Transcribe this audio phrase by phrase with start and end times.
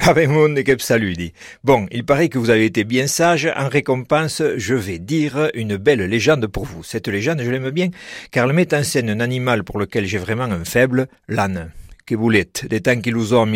[0.06, 1.32] Babemonde que saludi.
[1.62, 3.50] Bon, il paraît que vous avez été bien sage.
[3.54, 6.82] En récompense, je vais dire une belle légende pour vous.
[6.82, 7.90] Cette légende, je l'aime bien,
[8.30, 11.70] car elle met en scène un animal pour lequel j'ai vraiment un faible, l'âne.
[12.06, 13.54] Que voulez, des temps que l'us hommes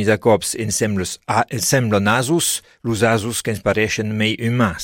[2.07, 2.63] asus,
[3.03, 3.43] asus
[4.05, 4.77] mei humains.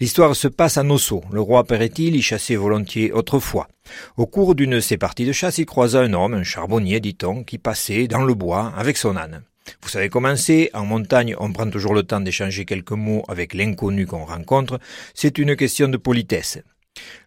[0.00, 1.22] L'histoire se passe à Nosso.
[1.30, 3.68] Le roi paraît-il y chassait volontiers autrefois.
[4.16, 7.44] Au cours d'une de ces parties de chasse, il croisa un homme, un charbonnier, dit-on,
[7.44, 9.42] qui passait dans le bois avec son âne.
[9.82, 13.54] Vous savez comment c'est, en montagne, on prend toujours le temps d'échanger quelques mots avec
[13.54, 14.78] l'inconnu qu'on rencontre,
[15.14, 16.58] c'est une question de politesse.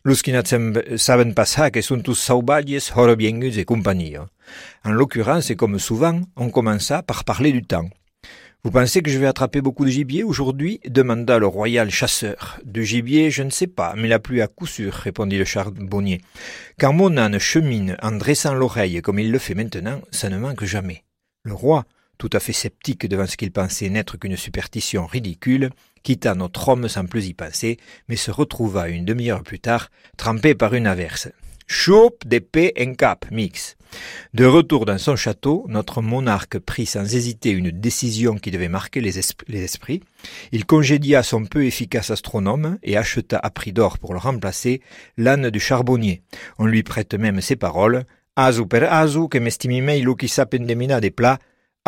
[0.04, 0.34] Los qui
[0.98, 4.16] saben passar que tous sauvages, horobiengus et compagnie.
[4.84, 7.90] En l'occurrence, et comme souvent, on commença par parler du temps.
[8.64, 10.82] Vous pensez que je vais attraper beaucoup de gibier aujourd'hui?
[10.86, 12.60] demanda le royal chasseur.
[12.66, 16.20] De gibier, je ne sais pas, mais la pluie à coup sûr, répondit le charbonnier.
[16.78, 20.66] Quand mon âne chemine en dressant l'oreille comme il le fait maintenant, ça ne manque
[20.66, 21.04] jamais.
[21.44, 21.86] Le roi,
[22.20, 25.72] tout à fait sceptique devant ce qu'il pensait n'être qu'une superstition ridicule,
[26.04, 30.54] quitta notre homme sans plus y penser, mais se retrouva une demi-heure plus tard, trempé
[30.54, 31.30] par une averse.
[31.66, 33.78] Choup d'épée en cap, mix.
[34.34, 39.02] De retour dans son château, notre monarque prit sans hésiter une décision qui devait marquer
[39.02, 40.02] les, esprits.
[40.52, 44.82] Il congédia son peu efficace astronome et acheta à prix d'or pour le remplacer
[45.18, 46.22] l'âne du charbonnier.
[46.58, 48.06] On lui prête même ces paroles.
[48.36, 51.40] Azu per azu, que m'estimimei qui sapendemina des plats,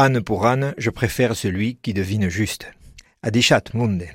[0.02, 2.72] âne pour âne, je préfère celui qui devine juste.
[3.22, 4.06] Adichat munde.